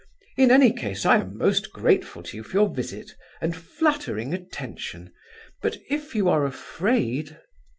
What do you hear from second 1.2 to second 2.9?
most grateful to you for your